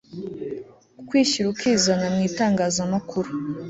[1.01, 3.29] ukwishyira ukizana mw'itangazamakuru